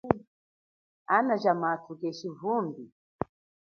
Ana 1.17 1.35
ja 1.43 1.51
mathu 1.61 1.91
keshi 1.99 2.27
nyi 2.29 2.37
vumbi. 2.39 2.83